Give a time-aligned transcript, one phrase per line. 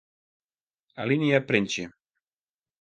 [0.95, 1.87] Alinea printsje.